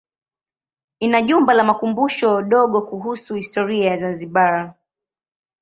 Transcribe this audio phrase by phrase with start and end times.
[0.99, 4.75] Ina jumba la makumbusho dogo kuhusu historia ya Zanzibar.